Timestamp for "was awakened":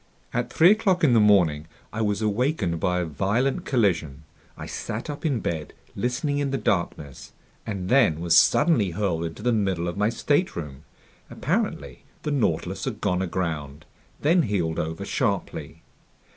2.01-2.79